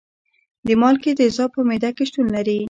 د 0.65 0.67
مالګې 0.81 1.11
تیزاب 1.19 1.49
په 1.55 1.61
معده 1.67 1.89
کې 1.95 2.03
شتون 2.09 2.25
لري. 2.35 2.57